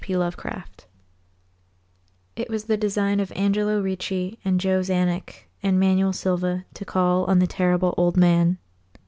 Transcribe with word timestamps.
P. 0.03 0.17
Lovecraft 0.17 0.87
It 2.35 2.49
was 2.49 2.63
the 2.63 2.75
design 2.75 3.19
of 3.19 3.31
Angelo 3.35 3.79
Ricci 3.81 4.39
and 4.43 4.59
Joe 4.59 4.79
Czanek 4.79 5.43
and 5.61 5.79
Manuel 5.79 6.11
Silva 6.11 6.65
to 6.73 6.83
call 6.83 7.25
on 7.25 7.37
the 7.37 7.45
Terrible 7.45 7.93
Old 7.97 8.17
Man. 8.17 8.57